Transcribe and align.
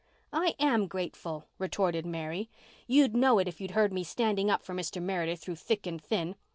"I 0.33 0.55
am 0.57 0.87
grateful," 0.87 1.45
retorted 1.59 2.07
Mary. 2.07 2.49
"You'd 2.87 3.15
know 3.15 3.37
it 3.37 3.47
if 3.47 3.61
you'd 3.61 3.69
heard 3.77 3.93
me 3.93 4.03
standing 4.03 4.49
up 4.49 4.63
for 4.63 4.73
Mr. 4.73 4.99
Meredith 4.99 5.41
through 5.41 5.57
thick 5.57 5.85
and 5.85 6.01
thin. 6.01 6.37